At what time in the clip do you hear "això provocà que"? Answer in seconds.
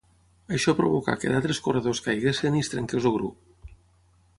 0.55-1.29